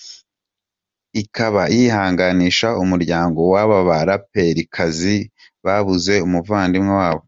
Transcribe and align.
com 0.00 0.06
ikaba 1.22 1.62
yihanganisha 1.76 2.68
umuryango 2.82 3.40
w’aba 3.52 3.78
baraperikazi 3.88 5.16
babuze 5.64 6.14
umuvandimwe 6.26 6.92
wabo. 7.00 7.24